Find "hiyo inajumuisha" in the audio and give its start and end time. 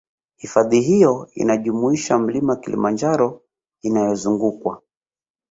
0.81-2.17